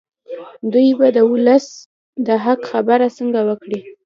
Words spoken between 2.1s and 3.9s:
د حق خبره څنګه وکړي.